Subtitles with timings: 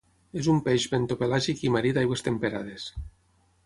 [0.43, 2.93] És un peix bentopelàgic i marí d'aigües temperades.